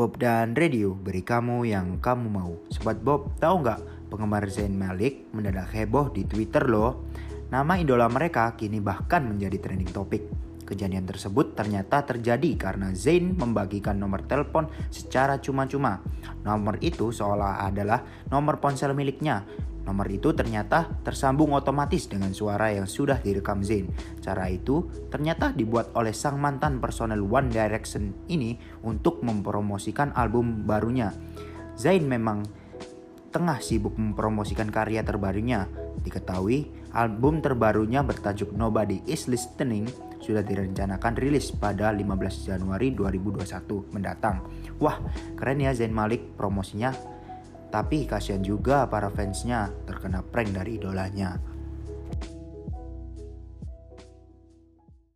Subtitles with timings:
[0.00, 2.56] Bob dan Radio beri kamu yang kamu mau.
[2.72, 7.04] Sobat Bob, tahu nggak penggemar Zayn Malik mendadak heboh di Twitter loh.
[7.52, 10.24] Nama idola mereka kini bahkan menjadi trending topik.
[10.64, 16.00] Kejadian tersebut ternyata terjadi karena Zayn membagikan nomor telepon secara cuma-cuma.
[16.48, 18.00] Nomor itu seolah adalah
[18.32, 19.44] nomor ponsel miliknya
[19.90, 23.90] Nomor itu ternyata tersambung otomatis dengan suara yang sudah direkam Zayn.
[24.22, 28.54] Cara itu ternyata dibuat oleh sang mantan personel One Direction ini
[28.86, 31.10] untuk mempromosikan album barunya.
[31.74, 32.46] Zayn memang
[33.34, 35.66] tengah sibuk mempromosikan karya terbarunya.
[36.06, 39.90] Diketahui album terbarunya bertajuk Nobody Is Listening
[40.22, 44.46] sudah direncanakan rilis pada 15 Januari 2021 mendatang.
[44.78, 45.02] Wah,
[45.34, 46.94] keren ya Zayn Malik promosinya
[47.70, 51.38] tapi kasihan juga para fansnya terkena prank dari idolanya.